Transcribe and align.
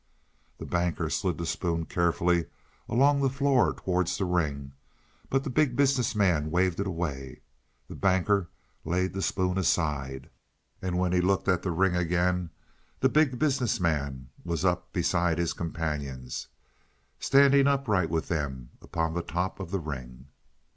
The 0.57 0.65
Banker 0.65 1.11
slid 1.11 1.37
the 1.37 1.45
spoon 1.45 1.85
carefully 1.85 2.47
along 2.89 3.21
the 3.21 3.29
floor 3.29 3.71
towards 3.71 4.17
the 4.17 4.25
ring, 4.25 4.71
but 5.29 5.43
the 5.43 5.49
Big 5.51 5.75
Business 5.75 6.15
Man 6.15 6.49
waved 6.49 6.79
it 6.79 6.87
away. 6.87 7.41
The 7.87 7.93
Banker 7.93 8.49
laid 8.83 9.13
the 9.13 9.21
spoon 9.21 9.59
aside, 9.59 10.31
and 10.81 10.97
when 10.97 11.11
he 11.11 11.21
looked 11.21 11.47
at 11.47 11.61
the 11.61 11.69
ring 11.69 11.95
again 11.95 12.49
the 12.99 13.09
Big 13.09 13.37
Business 13.37 13.79
Man 13.79 14.29
was 14.43 14.65
up 14.65 14.91
beside 14.91 15.37
his 15.37 15.53
companions, 15.53 16.47
standing 17.19 17.67
upright 17.67 18.09
with 18.09 18.27
them 18.27 18.71
upon 18.81 19.13
the 19.13 19.21
top 19.21 19.59
of 19.59 19.69
the 19.69 19.77
ring. 19.79 20.29